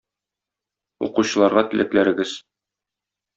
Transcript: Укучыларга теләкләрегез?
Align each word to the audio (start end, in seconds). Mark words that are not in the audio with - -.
Укучыларга 1.07 1.65
теләкләрегез? 1.75 2.33